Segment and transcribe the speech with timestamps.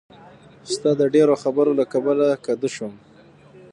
[0.73, 2.93] ستا د ډېرو خبرو له کبله کدو شوم.